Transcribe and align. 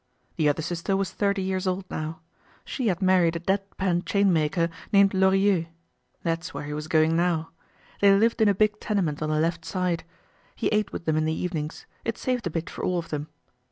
The 0.35 0.49
other 0.49 0.63
sister 0.63 0.97
was 0.97 1.11
thirty 1.11 1.43
years 1.43 1.67
old 1.67 1.85
now. 1.91 2.21
She 2.65 2.87
had 2.87 3.03
married 3.03 3.35
a 3.35 3.39
deadpan 3.39 4.01
chainmaker 4.03 4.71
named 4.91 5.13
Lorilleux. 5.13 5.67
That's 6.23 6.55
where 6.55 6.63
he 6.63 6.73
was 6.73 6.87
going 6.87 7.15
now. 7.15 7.51
They 7.99 8.11
lived 8.15 8.41
in 8.41 8.47
a 8.49 8.55
big 8.55 8.79
tenement 8.79 9.21
on 9.21 9.29
the 9.29 9.39
left 9.39 9.63
side. 9.63 10.03
He 10.55 10.69
ate 10.69 10.91
with 10.91 11.05
them 11.05 11.17
in 11.17 11.25
the 11.25 11.35
evenings; 11.39 11.85
it 12.03 12.17
saved 12.17 12.47
a 12.47 12.49
bit 12.49 12.67
for 12.67 12.83
all 12.83 12.97
of 12.97 13.09
them. 13.09 13.27